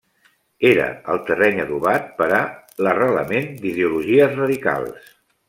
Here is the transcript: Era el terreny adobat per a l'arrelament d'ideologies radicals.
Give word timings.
Era 0.69 0.85
el 1.15 1.19
terreny 1.27 1.61
adobat 1.65 2.07
per 2.21 2.31
a 2.39 2.41
l'arrelament 2.87 3.53
d'ideologies 3.67 4.35
radicals. 4.43 5.15